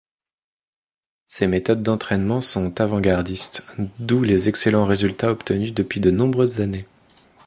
[1.27, 3.63] Ses méthodes d'entraînements sont avant-gardistes,
[3.99, 6.87] d'où les excellents résultats obtenus depuis de nombreuses années.